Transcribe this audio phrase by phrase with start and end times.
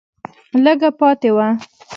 [0.63, 1.47] لږه پاتې وه